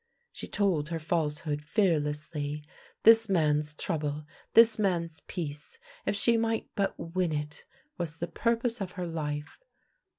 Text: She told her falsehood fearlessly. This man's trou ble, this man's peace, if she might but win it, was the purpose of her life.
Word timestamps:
She 0.31 0.47
told 0.47 0.89
her 0.89 0.97
falsehood 0.97 1.61
fearlessly. 1.61 2.63
This 3.03 3.29
man's 3.29 3.75
trou 3.75 3.99
ble, 3.99 4.25
this 4.55 4.79
man's 4.79 5.19
peace, 5.27 5.77
if 6.07 6.15
she 6.15 6.37
might 6.37 6.67
but 6.73 6.95
win 6.97 7.31
it, 7.31 7.65
was 7.99 8.17
the 8.17 8.25
purpose 8.27 8.81
of 8.81 8.93
her 8.93 9.05
life. 9.05 9.59